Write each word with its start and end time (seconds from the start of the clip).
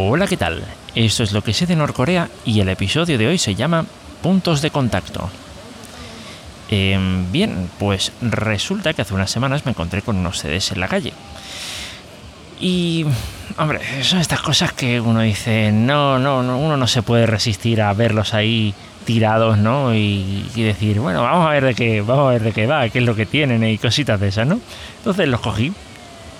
Hola, 0.00 0.28
¿qué 0.28 0.36
tal? 0.36 0.62
Esto 0.94 1.24
es 1.24 1.32
lo 1.32 1.42
que 1.42 1.52
sé 1.52 1.66
de 1.66 1.74
Norcorea 1.74 2.28
y 2.44 2.60
el 2.60 2.68
episodio 2.68 3.18
de 3.18 3.26
hoy 3.26 3.36
se 3.36 3.56
llama 3.56 3.84
Puntos 4.22 4.62
de 4.62 4.70
Contacto. 4.70 5.28
Em, 6.70 7.32
bien, 7.32 7.68
pues 7.80 8.12
resulta 8.22 8.94
que 8.94 9.02
hace 9.02 9.12
unas 9.12 9.28
semanas 9.28 9.66
me 9.66 9.72
encontré 9.72 10.02
con 10.02 10.16
unos 10.16 10.38
CDs 10.38 10.70
en 10.70 10.78
la 10.78 10.86
calle. 10.86 11.12
Y, 12.60 13.06
hombre, 13.58 13.80
son 14.04 14.20
estas 14.20 14.40
cosas 14.40 14.72
que 14.72 15.00
uno 15.00 15.22
dice, 15.22 15.72
no, 15.72 16.20
no, 16.20 16.44
no 16.44 16.58
uno 16.58 16.76
no 16.76 16.86
se 16.86 17.02
puede 17.02 17.26
resistir 17.26 17.82
a 17.82 17.92
verlos 17.92 18.34
ahí 18.34 18.74
tirados, 19.04 19.58
¿no? 19.58 19.96
Y, 19.96 20.48
y, 20.54 20.62
decir, 20.62 21.00
bueno, 21.00 21.24
vamos 21.24 21.44
a 21.44 21.50
ver 21.50 21.64
de 21.64 21.74
qué, 21.74 22.02
vamos 22.02 22.28
a 22.28 22.34
ver 22.34 22.42
de 22.44 22.52
qué 22.52 22.68
va, 22.68 22.88
qué 22.88 23.00
es 23.00 23.04
lo 23.04 23.16
que 23.16 23.26
tienen 23.26 23.64
y 23.64 23.78
cositas 23.78 24.20
de 24.20 24.28
esas, 24.28 24.46
¿no? 24.46 24.60
Entonces 24.98 25.26
los 25.26 25.40
cogí, 25.40 25.72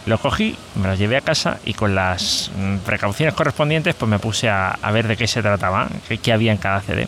los 0.09 0.20
cogí, 0.20 0.56
me 0.75 0.88
los 0.88 0.98
llevé 0.98 1.16
a 1.16 1.20
casa 1.20 1.59
y 1.64 1.74
con 1.74 1.95
las 1.95 2.50
mm, 2.56 2.79
precauciones 2.79 3.34
correspondientes, 3.34 3.95
pues 3.95 4.09
me 4.09 4.19
puse 4.19 4.48
a, 4.48 4.77
ver 4.92 5.06
de 5.06 5.16
qué 5.16 5.27
se 5.27 5.42
trataba, 5.42 5.88
qué, 6.23 6.33
había 6.33 6.52
en 6.52 6.59
cada 6.59 6.80
CD. 6.80 7.06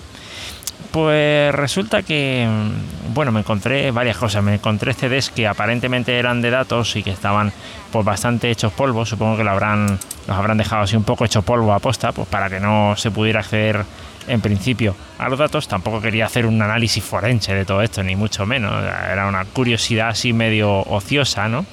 Pues 0.90 1.54
resulta 1.54 2.02
que, 2.02 2.46
mm, 2.48 3.14
bueno, 3.14 3.32
me 3.32 3.40
encontré 3.40 3.90
varias 3.90 4.16
cosas. 4.16 4.42
Me 4.42 4.54
encontré 4.54 4.92
CDs 4.92 5.30
que 5.30 5.46
aparentemente 5.46 6.18
eran 6.18 6.40
de 6.42 6.50
datos 6.50 6.96
y 6.96 7.02
que 7.02 7.10
estaban 7.10 7.52
pues 7.92 8.04
bastante 8.04 8.50
hechos 8.50 8.72
polvo. 8.72 9.04
Supongo 9.04 9.36
que 9.36 9.44
lo 9.44 9.50
habrán, 9.50 9.98
los 10.26 10.36
habrán 10.36 10.58
dejado 10.58 10.82
así 10.82 10.96
un 10.96 11.04
poco 11.04 11.24
hecho 11.24 11.42
polvo 11.42 11.72
a 11.72 11.78
posta, 11.78 12.12
pues 12.12 12.28
para 12.28 12.48
que 12.48 12.60
no 12.60 12.94
se 12.96 13.10
pudiera 13.10 13.40
acceder 13.40 13.84
en 14.26 14.40
principio 14.40 14.94
a 15.18 15.28
los 15.28 15.38
datos. 15.38 15.68
Tampoco 15.68 16.00
quería 16.00 16.26
hacer 16.26 16.46
un 16.46 16.60
análisis 16.60 17.02
forense 17.02 17.54
de 17.54 17.64
todo 17.64 17.82
esto, 17.82 18.02
ni 18.02 18.16
mucho 18.16 18.46
menos. 18.46 18.72
Era 18.82 19.26
una 19.26 19.44
curiosidad 19.44 20.08
así 20.08 20.32
medio 20.32 20.80
ociosa, 20.82 21.48
¿no? 21.48 21.66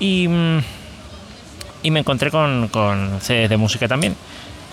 Y, 0.00 0.28
mm, 0.28 0.58
y 1.82 1.90
me 1.90 2.00
encontré 2.00 2.30
con, 2.30 2.68
con 2.68 3.20
CDs 3.20 3.48
de 3.48 3.56
música 3.56 3.88
también 3.88 4.16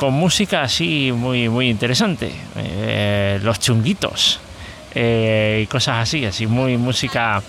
con 0.02 0.16
música 0.16 0.64
así 0.64 1.12
muy, 1.16 1.48
muy 1.48 1.70
interesante. 1.70 2.32
Eh, 2.58 3.40
los 3.44 3.60
chunguitos 3.60 4.40
eh, 4.96 5.62
y 5.62 5.68
cosas 5.68 5.98
así, 5.98 6.26
así 6.26 6.48
muy 6.48 6.76
música, 6.76 7.40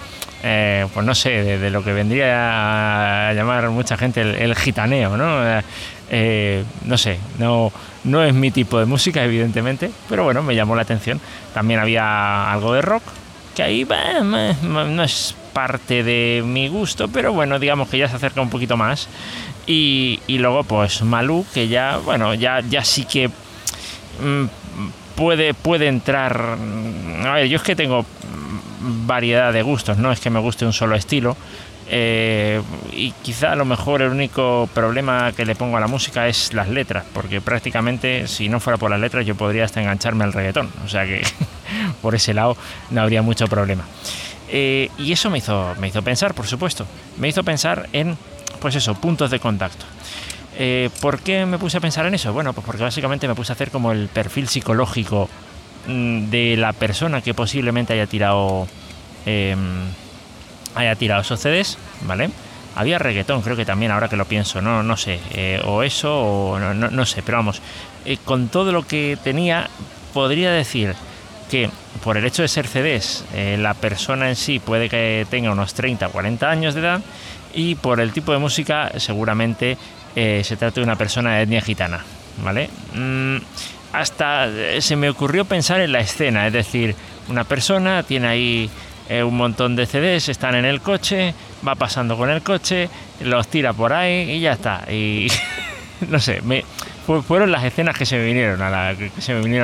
eh, 0.43 0.87
pues 0.93 1.07
no 1.07 1.15
sé, 1.15 1.31
de, 1.31 1.71
lo 1.71 1.83
que 1.83 1.95
vendría 1.95 3.31
a 3.31 3.33
llamar 3.33 3.71
mucha 3.71 3.97
gente 3.97 4.21
el, 4.21 4.35
el 4.35 4.55
gitaneo, 4.55 5.17
¿no? 5.17 5.63
Eh, 6.11 6.63
no 6.85 6.99
sé, 6.99 7.19
no, 7.39 7.73
no 8.05 8.23
es 8.23 8.35
mi 8.35 8.51
tipo 8.51 8.79
de 8.79 8.85
música, 8.85 9.25
evidentemente, 9.25 9.91
pero 10.11 10.25
bueno, 10.25 10.43
me 10.43 10.55
llamó 10.55 10.77
la 10.77 10.83
atención. 10.83 11.23
También 11.55 11.81
había 11.81 12.53
algo 12.53 12.75
de 12.75 12.83
rock, 12.83 13.03
que 13.57 13.63
ahí 13.63 13.87
no 14.23 15.03
es 15.03 15.35
parte 15.53 16.03
de 16.03 16.43
mi 16.45 16.69
gusto, 16.69 17.09
pero 17.09 17.33
bueno, 17.33 17.59
digamos 17.59 17.89
que 17.89 17.99
ya 17.99 18.09
se 18.09 18.17
acerca 18.17 18.41
un 18.41 18.51
poquito 18.51 18.77
más. 18.77 19.09
Y, 19.67 20.21
y 20.27 20.39
luego, 20.39 20.65
pues 20.65 21.03
Malú, 21.03 21.47
que 21.55 21.69
ya, 21.69 21.99
bueno, 21.99 22.35
ya, 22.35 22.61
ya 22.61 22.85
sí 22.85 23.05
que 23.05 23.29
mmm, 23.29 24.47
puede, 25.15 25.55
puede 25.55 25.89
entrar. 25.89 26.57
A 27.25 27.33
ver, 27.35 27.49
yo 27.49 27.57
es 27.57 27.63
que 27.63 27.77
tengo 27.77 28.05
variedad 29.07 29.53
de 29.53 29.63
gustos, 29.63 29.99
no 29.99 30.11
es 30.13 30.21
que 30.21 30.31
me 30.31 30.41
guste 30.41 30.67
un 30.67 30.73
solo 30.73 30.97
estilo. 30.97 31.37
Eh, 31.95 32.63
y 32.93 33.13
quizá 33.23 33.53
a 33.53 33.57
lo 33.57 33.67
mejor 33.67 34.01
el 34.01 34.11
único 34.11 34.69
problema 34.73 35.33
que 35.33 35.45
le 35.45 35.55
pongo 35.55 35.77
a 35.77 35.81
la 35.81 35.89
música 35.89 36.27
es 36.27 36.55
las 36.55 36.69
letras, 36.69 37.05
porque 37.13 37.41
prácticamente 37.43 38.29
si 38.29 38.49
no 38.49 38.61
fuera 38.61 38.79
por 38.79 38.91
las 38.91 38.99
letras 39.01 39.27
yo 39.27 39.35
podría 39.35 39.65
hasta 39.65 39.83
engancharme 39.83 40.25
al 40.25 40.33
reggaetón, 40.33 40.71
o 40.87 40.89
sea 40.89 41.05
que 41.05 41.23
por 42.03 42.15
ese 42.15 42.35
lado 42.35 42.57
no 42.91 43.01
habría 43.01 43.23
mucho 43.23 43.47
problema. 43.47 43.85
Eh, 44.51 44.91
y 44.99 45.13
eso 45.13 45.31
me 45.31 45.39
hizo, 45.39 45.75
me 45.81 45.89
hizo 45.89 46.03
pensar, 46.03 46.35
por 46.35 46.47
supuesto, 46.47 46.85
me 47.17 47.29
hizo 47.29 47.43
pensar 47.43 47.89
en 47.95 48.19
pues 48.61 48.75
eso, 48.75 48.95
puntos 48.95 49.31
de 49.31 49.41
contacto. 49.41 49.85
Eh, 50.59 50.91
¿Por 51.01 51.21
qué 51.21 51.47
me 51.47 51.59
puse 51.59 51.79
a 51.79 51.81
pensar 51.81 52.07
en 52.07 52.15
eso? 52.15 52.33
Bueno, 52.33 52.53
pues 52.53 52.65
porque 52.65 52.83
básicamente 52.83 53.27
me 53.27 53.35
puse 53.35 53.53
a 53.53 53.55
hacer 53.55 53.71
como 53.71 53.93
el 53.93 54.09
perfil 54.09 54.49
psicológico 54.49 55.29
mmm, 55.87 56.27
de 56.27 56.57
la 56.57 56.73
persona 56.73 57.23
que 57.23 57.33
posiblemente 57.33 57.95
haya 57.95 58.07
tirado 58.07 58.69
eh, 59.25 59.57
haya 60.75 60.95
tirado 60.97 61.23
esos 61.23 61.41
CDs, 61.41 61.79
¿vale? 62.03 62.31
Había 62.77 62.99
reggaetón, 62.99 63.43
creo 63.43 63.57
que 63.57 63.65
también, 63.67 63.91
ahora 63.91 64.09
que 64.09 64.17
lo 64.17 64.25
pienso, 64.25 64.63
no, 64.63 64.83
no 64.83 64.97
sé, 64.97 65.21
eh, 65.33 65.61
o 65.65 65.83
eso, 65.83 66.21
o 66.21 66.59
no, 66.59 66.73
no, 66.73 66.91
no 66.91 67.05
sé, 67.05 67.23
pero 67.23 67.39
vamos, 67.39 67.61
con 68.25 68.49
todo 68.49 68.73
lo 68.73 68.87
que 68.87 69.19
tenía, 69.23 69.69
podría 70.15 70.51
decir 70.51 70.95
por 72.03 72.17
el 72.17 72.25
hecho 72.25 72.43
de 72.43 72.49
ser 72.49 72.67
CDs, 72.67 73.25
eh, 73.35 73.57
la 73.59 73.75
persona 73.75 74.29
en 74.29 74.37
sí 74.37 74.59
puede 74.59 74.89
que 74.89 75.27
tenga 75.31 75.51
unos 75.51 75.75
30 75.75 76.07
o 76.07 76.11
40 76.11 76.51
años 76.51 76.75
de 76.75 76.81
edad 76.81 77.01
y 77.55 77.75
por 77.75 78.01
el 78.01 78.13
tipo 78.13 78.33
de 78.33 78.39
música 78.39 78.91
seguramente 78.97 79.77
eh, 80.17 80.43
se 80.45 80.57
trata 80.57 80.77
de 80.77 80.85
una 80.85 80.97
persona 80.97 81.37
de 81.37 81.43
etnia 81.43 81.61
gitana, 81.61 82.05
¿vale? 82.43 82.71
Mm, 82.95 83.37
hasta 83.93 84.49
se 84.81 84.97
me 84.97 85.11
ocurrió 85.11 85.45
pensar 85.45 85.81
en 85.81 85.93
la 85.93 86.01
escena, 86.01 86.47
es 86.47 86.53
decir, 86.53 86.95
una 87.29 87.45
persona 87.45 88.03
tiene 88.03 88.29
ahí 88.29 88.71
eh, 89.09 89.23
un 89.23 89.37
montón 89.37 89.77
de 89.77 89.87
CDs, 89.87 90.29
están 90.29 90.55
en 90.55 90.65
el 90.65 90.81
coche, 90.81 91.35
va 91.67 91.75
pasando 91.75 92.17
con 92.17 92.31
el 92.31 92.43
coche, 92.43 92.89
los 93.21 93.49
tira 93.49 93.73
por 93.75 93.93
ahí 93.93 94.31
y 94.31 94.41
ya 94.41 94.53
está. 94.53 94.91
Y 94.91 95.29
no 96.09 96.19
sé, 96.19 96.41
me, 96.43 96.65
fueron 97.27 97.53
las 97.53 97.65
escenas 97.65 97.97
que 97.97 98.07
se 98.07 98.17
me 98.17 98.25
vinieron 98.25 98.63
a 98.63 98.71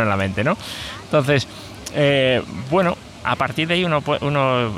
la 0.05 0.16
mente, 0.16 0.44
¿no? 0.44 0.56
Entonces, 1.05 1.49
eh, 1.94 2.43
bueno, 2.71 2.97
a 3.25 3.37
partir 3.37 3.69
de 3.69 3.75
ahí 3.75 3.84
uno, 3.84 4.03
uno, 4.21 4.71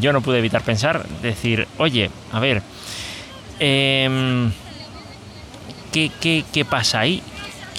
yo 0.00 0.12
no 0.12 0.20
pude 0.20 0.38
evitar 0.38 0.62
pensar, 0.62 1.06
decir, 1.22 1.66
oye, 1.78 2.10
a 2.32 2.40
ver, 2.40 2.62
eh, 3.60 4.50
¿qué, 5.92 6.66
pasa 6.68 7.00
ahí? 7.00 7.22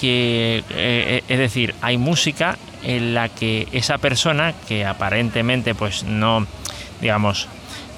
Que, 0.00 0.62
eh, 0.70 1.22
es 1.28 1.38
decir, 1.38 1.74
hay 1.80 1.98
música 1.98 2.56
en 2.82 3.14
la 3.14 3.28
que 3.28 3.68
esa 3.72 3.98
persona 3.98 4.54
que 4.68 4.84
aparentemente 4.84 5.74
pues 5.74 6.04
no, 6.04 6.46
digamos, 7.00 7.48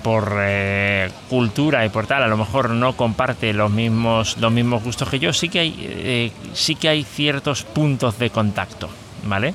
por 0.03 0.37
eh, 0.41 1.11
cultura 1.29 1.85
y 1.85 1.89
por 1.89 2.07
tal, 2.07 2.23
a 2.23 2.29
lo 2.29 2.37
mejor 2.37 2.71
no 2.71 2.97
comparte 2.97 3.53
los 3.53 3.71
mismos, 3.71 4.37
los 4.39 4.53
mismos 4.53 4.83
gustos 4.83 5.09
que 5.09 5.19
yo, 5.19 5.33
sí 5.33 5.49
que 5.49 5.61
hay, 5.61 5.77
eh, 5.81 6.33
sí 6.55 6.75
que 6.75 6.89
hay 6.89 7.05
ciertos 7.05 7.65
puntos 7.65 8.19
de 8.19 8.31
contacto, 8.31 8.89
¿vale? 9.25 9.55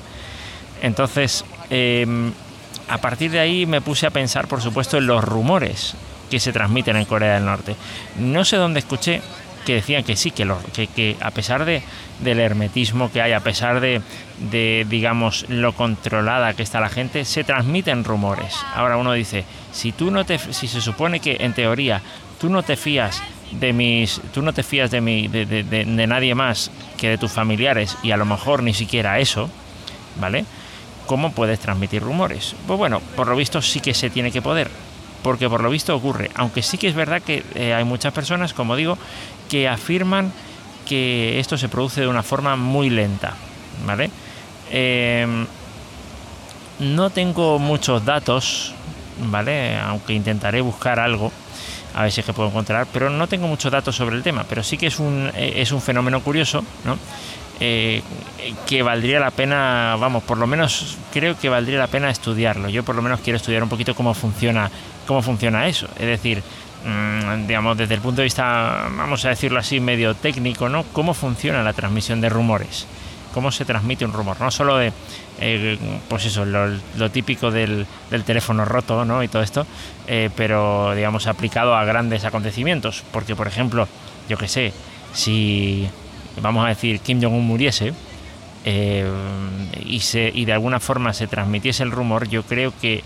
Entonces, 0.84 1.46
eh, 1.70 2.06
a 2.90 2.98
partir 2.98 3.30
de 3.30 3.40
ahí 3.40 3.64
me 3.64 3.80
puse 3.80 4.06
a 4.06 4.10
pensar, 4.10 4.48
por 4.48 4.60
supuesto, 4.60 4.98
en 4.98 5.06
los 5.06 5.24
rumores 5.24 5.94
que 6.30 6.38
se 6.38 6.52
transmiten 6.52 6.96
en 6.96 7.06
Corea 7.06 7.34
del 7.34 7.46
Norte. 7.46 7.74
No 8.18 8.44
sé 8.44 8.56
dónde 8.56 8.80
escuché 8.80 9.22
que 9.64 9.76
decían 9.76 10.04
que 10.04 10.14
sí, 10.14 10.30
que, 10.30 10.44
lo, 10.44 10.58
que, 10.74 11.16
a 11.22 11.30
pesar 11.30 11.64
de, 11.64 11.82
del 12.20 12.38
hermetismo 12.38 13.10
que 13.10 13.22
hay, 13.22 13.32
a 13.32 13.40
pesar 13.40 13.80
de, 13.80 14.02
digamos, 14.90 15.46
lo 15.48 15.72
controlada 15.72 16.52
que 16.52 16.62
está 16.62 16.80
la 16.80 16.90
gente, 16.90 17.24
se 17.24 17.44
transmiten 17.44 18.04
rumores. 18.04 18.54
Ahora 18.74 18.98
uno 18.98 19.14
dice, 19.14 19.46
si 19.72 19.92
tú 19.92 20.10
no 20.10 20.26
te, 20.26 20.38
si 20.38 20.68
se 20.68 20.82
supone 20.82 21.20
que 21.20 21.38
en 21.40 21.54
teoría 21.54 22.02
tú 22.38 22.50
no 22.50 22.62
te 22.62 22.76
fías 22.76 23.22
de 23.52 23.72
mis, 23.72 24.20
tú 24.34 24.42
no 24.42 24.52
te 24.52 24.62
fías 24.62 24.90
de, 24.90 25.00
mi, 25.00 25.28
de 25.28 26.06
nadie 26.06 26.34
más 26.34 26.70
que 26.98 27.08
de 27.08 27.16
tus 27.16 27.32
familiares 27.32 27.96
y 28.02 28.10
a 28.10 28.18
lo 28.18 28.26
mejor 28.26 28.62
ni 28.62 28.74
siquiera 28.74 29.18
eso, 29.18 29.48
¿vale? 30.20 30.44
¿Cómo 31.06 31.32
puedes 31.32 31.60
transmitir 31.60 32.02
rumores? 32.02 32.54
Pues 32.66 32.78
bueno, 32.78 33.00
por 33.16 33.28
lo 33.28 33.36
visto 33.36 33.60
sí 33.60 33.80
que 33.80 33.94
se 33.94 34.10
tiene 34.10 34.32
que 34.32 34.42
poder, 34.42 34.70
porque 35.22 35.48
por 35.48 35.62
lo 35.62 35.70
visto 35.70 35.94
ocurre, 35.94 36.30
aunque 36.34 36.62
sí 36.62 36.78
que 36.78 36.88
es 36.88 36.94
verdad 36.94 37.22
que 37.22 37.44
eh, 37.54 37.74
hay 37.74 37.84
muchas 37.84 38.12
personas, 38.12 38.54
como 38.54 38.76
digo, 38.76 38.96
que 39.48 39.68
afirman 39.68 40.32
que 40.86 41.38
esto 41.38 41.58
se 41.58 41.68
produce 41.68 42.00
de 42.00 42.08
una 42.08 42.22
forma 42.22 42.56
muy 42.56 42.90
lenta, 42.90 43.34
¿vale? 43.86 44.10
Eh, 44.70 45.46
no 46.78 47.10
tengo 47.10 47.58
muchos 47.58 48.04
datos, 48.04 48.74
¿vale? 49.30 49.78
Aunque 49.78 50.12
intentaré 50.12 50.60
buscar 50.60 50.98
algo, 50.98 51.30
a 51.94 52.02
ver 52.02 52.12
si 52.12 52.20
es 52.20 52.26
que 52.26 52.32
puedo 52.32 52.48
encontrar, 52.48 52.86
pero 52.92 53.10
no 53.10 53.26
tengo 53.28 53.46
muchos 53.46 53.70
datos 53.70 53.94
sobre 53.94 54.16
el 54.16 54.22
tema, 54.22 54.44
pero 54.48 54.62
sí 54.62 54.76
que 54.76 54.88
es 54.88 54.98
un, 54.98 55.30
eh, 55.34 55.54
es 55.56 55.72
un 55.72 55.80
fenómeno 55.80 56.20
curioso, 56.20 56.64
¿no? 56.84 56.98
Eh, 57.60 58.02
que 58.66 58.82
valdría 58.82 59.20
la 59.20 59.30
pena, 59.30 59.96
vamos, 59.98 60.22
por 60.24 60.38
lo 60.38 60.46
menos 60.46 60.98
creo 61.12 61.38
que 61.38 61.48
valdría 61.48 61.78
la 61.78 61.86
pena 61.86 62.10
estudiarlo. 62.10 62.68
Yo 62.68 62.82
por 62.82 62.96
lo 62.96 63.02
menos 63.02 63.20
quiero 63.20 63.36
estudiar 63.36 63.62
un 63.62 63.68
poquito 63.68 63.94
cómo 63.94 64.12
funciona, 64.12 64.70
cómo 65.06 65.22
funciona 65.22 65.66
eso. 65.68 65.88
Es 65.96 66.06
decir, 66.06 66.42
mmm, 66.84 67.46
digamos, 67.46 67.76
desde 67.76 67.94
el 67.94 68.00
punto 68.00 68.20
de 68.20 68.24
vista, 68.24 68.88
vamos 68.90 69.24
a 69.24 69.30
decirlo 69.30 69.58
así, 69.58 69.80
medio 69.80 70.14
técnico, 70.14 70.68
¿no? 70.68 70.84
Cómo 70.92 71.14
funciona 71.14 71.62
la 71.62 71.72
transmisión 71.72 72.20
de 72.20 72.28
rumores. 72.28 72.86
Cómo 73.32 73.50
se 73.50 73.64
transmite 73.64 74.04
un 74.04 74.12
rumor, 74.12 74.40
no 74.40 74.50
solo 74.50 74.76
de, 74.76 74.92
eh, 75.40 75.78
pues 76.08 76.24
eso, 76.26 76.44
lo, 76.44 77.10
típico 77.10 77.50
del, 77.50 77.86
teléfono 78.24 78.64
roto, 78.64 79.04
¿no? 79.04 79.22
Y 79.22 79.28
todo 79.28 79.42
esto, 79.42 79.66
eh, 80.06 80.30
pero 80.36 80.94
digamos 80.94 81.26
aplicado 81.26 81.74
a 81.74 81.84
grandes 81.84 82.24
acontecimientos. 82.24 83.02
Porque, 83.12 83.34
por 83.34 83.48
ejemplo, 83.48 83.88
yo 84.28 84.36
que 84.36 84.46
sé, 84.46 84.72
si 85.12 85.88
vamos 86.40 86.64
a 86.64 86.68
decir, 86.68 87.00
Kim 87.00 87.22
Jong-un 87.22 87.46
muriese 87.46 87.92
eh, 88.64 89.06
y, 89.84 90.00
se, 90.00 90.30
y 90.34 90.44
de 90.44 90.52
alguna 90.52 90.80
forma 90.80 91.12
se 91.12 91.26
transmitiese 91.26 91.82
el 91.82 91.90
rumor, 91.90 92.28
yo 92.28 92.42
creo 92.44 92.72
que 92.80 93.02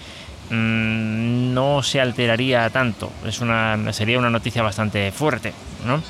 mmm, 0.51 1.53
no 1.53 1.83
se 1.83 2.01
alteraría 2.01 2.69
tanto. 2.71 3.13
Es 3.27 3.41
una, 3.41 3.93
sería 3.93 4.19
una 4.19 4.31
noticia 4.31 4.63
bastante 4.63 5.11
fuerte, 5.13 5.53
¿no? 5.87 6.03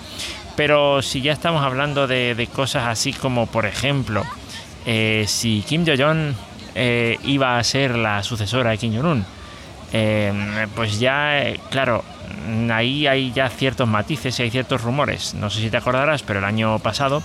Pero 0.56 1.02
si 1.02 1.22
ya 1.22 1.32
estamos 1.32 1.62
hablando 1.62 2.06
de, 2.06 2.48
cosas 2.52 2.84
así 2.86 3.12
como, 3.12 3.46
por 3.46 3.64
ejemplo, 3.64 4.24
eh, 4.86 5.24
si 5.28 5.62
Kim 5.66 5.84
Jong-un 5.86 6.34
eh, 6.74 7.16
iba 7.24 7.58
a 7.58 7.64
ser 7.64 7.96
la 7.96 8.22
sucesora 8.22 8.70
de 8.70 8.78
Kim 8.78 8.94
Jong-un, 8.94 9.24
pues 10.74 10.98
ya, 10.98 11.54
claro, 11.70 12.04
ahí 12.70 13.06
hay 13.06 13.32
ya 13.32 13.48
ciertos 13.48 13.88
matices 13.88 14.38
y 14.38 14.42
hay 14.42 14.50
ciertos 14.50 14.82
rumores. 14.82 15.34
No 15.34 15.50
sé 15.50 15.60
si 15.60 15.70
te 15.70 15.76
acordarás, 15.76 16.22
pero 16.22 16.38
el 16.38 16.44
año 16.44 16.78
pasado 16.78 17.22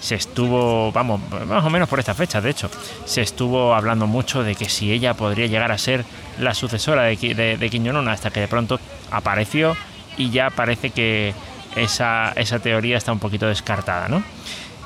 se 0.00 0.14
estuvo, 0.14 0.92
vamos, 0.92 1.20
más 1.46 1.64
o 1.64 1.70
menos 1.70 1.88
por 1.88 1.98
esta 1.98 2.14
fecha, 2.14 2.40
de 2.40 2.50
hecho, 2.50 2.70
se 3.04 3.20
estuvo 3.20 3.74
hablando 3.74 4.06
mucho 4.06 4.44
de 4.44 4.54
que 4.54 4.68
si 4.68 4.92
ella 4.92 5.14
podría 5.14 5.46
llegar 5.46 5.72
a 5.72 5.78
ser 5.78 6.04
la 6.38 6.54
sucesora 6.54 7.02
de, 7.02 7.16
de, 7.16 7.70
Jong-un, 7.70 8.08
hasta 8.08 8.30
que 8.30 8.40
de 8.40 8.48
pronto 8.48 8.78
apareció 9.10 9.76
y 10.16 10.30
ya 10.30 10.50
parece 10.50 10.90
que 10.90 11.34
esa, 11.76 12.32
esa 12.36 12.58
teoría 12.60 12.96
está 12.96 13.12
un 13.12 13.18
poquito 13.18 13.46
descartada, 13.46 14.08
¿no? 14.08 14.22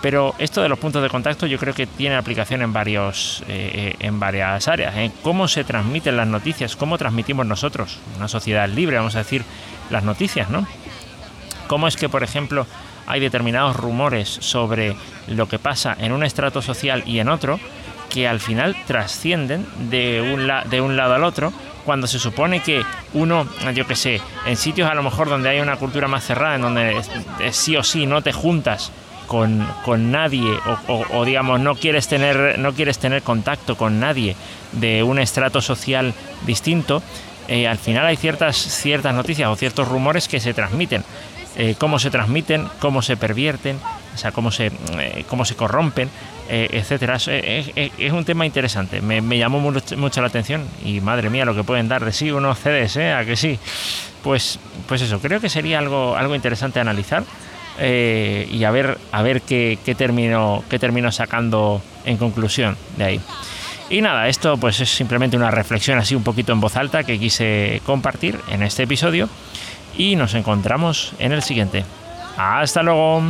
Pero 0.02 0.34
esto 0.38 0.60
de 0.60 0.68
los 0.68 0.80
puntos 0.80 1.00
de 1.00 1.08
contacto 1.08 1.46
yo 1.46 1.58
creo 1.58 1.72
que 1.72 1.86
tiene 1.86 2.16
aplicación 2.16 2.60
en, 2.60 2.72
varios, 2.72 3.44
eh, 3.48 3.94
en 4.00 4.18
varias 4.18 4.66
áreas. 4.66 4.94
¿eh? 4.96 5.12
cómo 5.22 5.46
se 5.46 5.62
transmiten 5.62 6.16
las 6.16 6.26
noticias, 6.26 6.74
cómo 6.74 6.98
transmitimos 6.98 7.46
nosotros, 7.46 7.98
una 8.16 8.26
sociedad 8.26 8.68
libre, 8.68 8.96
vamos 8.96 9.14
a 9.14 9.18
decir, 9.18 9.44
las 9.90 10.02
noticias, 10.02 10.50
¿no? 10.50 10.66
Cómo 11.68 11.86
es 11.86 11.96
que, 11.96 12.08
por 12.08 12.24
ejemplo, 12.24 12.66
hay 13.06 13.20
determinados 13.20 13.76
rumores 13.76 14.28
sobre 14.28 14.96
lo 15.28 15.48
que 15.48 15.60
pasa 15.60 15.96
en 15.98 16.10
un 16.10 16.24
estrato 16.24 16.62
social 16.62 17.04
y 17.06 17.20
en 17.20 17.28
otro 17.28 17.60
que 18.10 18.26
al 18.26 18.40
final 18.40 18.76
trascienden 18.86 19.66
de 19.88 20.20
un, 20.20 20.50
de 20.68 20.80
un 20.80 20.96
lado 20.96 21.14
al 21.14 21.24
otro 21.24 21.52
cuando 21.84 22.06
se 22.06 22.18
supone 22.18 22.60
que 22.60 22.84
uno, 23.14 23.46
yo 23.74 23.86
que 23.86 23.96
sé, 23.96 24.20
en 24.46 24.56
sitios 24.56 24.90
a 24.90 24.94
lo 24.94 25.02
mejor 25.02 25.28
donde 25.28 25.48
hay 25.48 25.60
una 25.60 25.76
cultura 25.76 26.08
más 26.08 26.24
cerrada, 26.24 26.56
en 26.56 26.62
donde 26.62 27.02
sí 27.52 27.76
o 27.76 27.82
sí 27.82 28.06
no 28.06 28.22
te 28.22 28.32
juntas 28.32 28.92
con, 29.32 30.12
nadie 30.12 30.58
o, 30.88 31.24
digamos 31.24 31.58
no 31.58 31.74
quieres 31.74 32.06
tener 32.06 32.58
no 32.58 32.74
quieres 32.74 32.98
tener 32.98 33.22
contacto 33.22 33.78
con 33.78 33.98
nadie 33.98 34.36
de 34.72 35.02
un 35.02 35.18
estrato 35.18 35.62
social 35.62 36.12
distinto 36.44 37.02
eh, 37.48 37.66
al 37.66 37.78
final 37.78 38.04
hay 38.04 38.16
ciertas 38.16 38.56
ciertas 38.56 39.14
noticias 39.14 39.48
o 39.48 39.56
ciertos 39.56 39.88
rumores 39.88 40.28
que 40.28 40.38
se 40.38 40.52
transmiten 40.52 41.02
eh, 41.54 41.74
cómo 41.76 41.98
se 41.98 42.10
transmiten, 42.10 42.66
cómo 42.78 43.02
se 43.02 43.18
pervierten, 43.18 43.78
o 44.14 44.16
sea, 44.16 44.32
cómo 44.32 44.50
se, 44.50 44.72
eh, 44.98 45.26
cómo 45.28 45.44
se 45.44 45.54
corrompen, 45.54 46.08
etcétera. 46.48 47.16
Es, 47.16 48.12
un 48.12 48.24
tema 48.24 48.46
interesante. 48.46 49.02
Me, 49.02 49.36
llamó 49.36 49.60
mucho, 49.60 50.20
la 50.22 50.28
atención 50.28 50.64
y 50.82 51.02
madre 51.02 51.28
mía 51.28 51.44
lo 51.44 51.54
que 51.54 51.62
pueden 51.62 51.88
dar 51.88 52.06
de 52.06 52.12
sí 52.12 52.30
unos 52.30 52.58
CDs. 52.58 52.96
A 52.96 53.26
que 53.26 53.36
sí. 53.36 53.58
Pues, 54.22 54.58
pues 54.88 55.02
eso, 55.02 55.20
creo 55.20 55.42
que 55.42 55.50
sería 55.50 55.78
algo, 55.78 56.16
algo 56.16 56.34
interesante 56.34 56.80
analizar 56.80 57.22
y 57.80 58.64
a 58.64 58.70
ver, 58.70 58.98
a 59.12 59.22
ver 59.22 59.42
qué, 59.42 59.78
qué, 59.84 59.94
termino, 59.94 60.62
qué 60.68 60.78
termino 60.78 61.10
sacando 61.12 61.82
en 62.04 62.16
conclusión 62.16 62.76
de 62.96 63.04
ahí. 63.04 63.20
Y 63.90 64.00
nada, 64.00 64.28
esto 64.28 64.56
pues 64.56 64.80
es 64.80 64.88
simplemente 64.88 65.36
una 65.36 65.50
reflexión 65.50 65.98
así 65.98 66.14
un 66.14 66.22
poquito 66.22 66.52
en 66.52 66.60
voz 66.60 66.76
alta 66.76 67.04
que 67.04 67.18
quise 67.18 67.82
compartir 67.84 68.38
en 68.48 68.62
este 68.62 68.84
episodio 68.84 69.28
y 69.96 70.16
nos 70.16 70.34
encontramos 70.34 71.12
en 71.18 71.32
el 71.32 71.42
siguiente. 71.42 71.84
Hasta 72.36 72.82
luego. 72.82 73.22